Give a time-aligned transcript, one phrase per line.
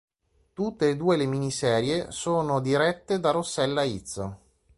[0.53, 4.39] Tutte e due le miniserie sono dirette da Rossella Izzo.